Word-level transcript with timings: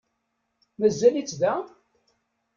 Mazal-itt 0.79 1.33
da? 1.41 1.53